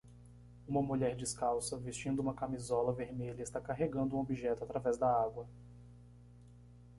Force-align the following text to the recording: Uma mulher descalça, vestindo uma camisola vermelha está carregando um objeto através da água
Uma 0.67 0.81
mulher 0.81 1.15
descalça, 1.15 1.77
vestindo 1.77 2.23
uma 2.23 2.33
camisola 2.33 2.91
vermelha 2.91 3.43
está 3.43 3.61
carregando 3.61 4.15
um 4.15 4.19
objeto 4.21 4.63
através 4.63 4.97
da 4.97 5.07
água 5.07 5.45